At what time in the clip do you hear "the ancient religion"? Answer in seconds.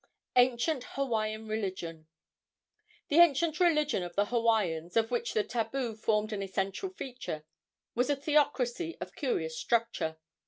3.09-4.01